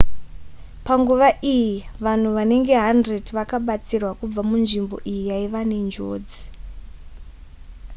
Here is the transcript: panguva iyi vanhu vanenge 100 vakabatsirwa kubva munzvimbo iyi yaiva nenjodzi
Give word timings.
panguva 0.85 1.27
iyi 1.53 1.71
vanhu 2.05 2.29
vanenge 2.37 2.73
100 2.91 3.27
vakabatsirwa 3.37 4.11
kubva 4.19 4.41
munzvimbo 4.49 4.95
iyi 5.09 5.21
yaiva 5.29 5.61
nenjodzi 5.69 6.41